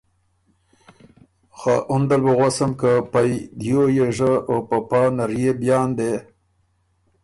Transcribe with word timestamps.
خه 1.57 1.75
اُن 1.91 2.01
دل 2.09 2.21
بُو 2.25 2.33
غؤسم 2.39 2.71
که 2.79 2.91
پئ 3.11 3.31
دیو 3.59 3.83
يېژه 3.97 4.33
او 4.49 4.55
په 4.67 4.77
پا 4.89 5.01
نرئے 5.15 5.49
بیان 5.61 5.89
دې 5.97 6.13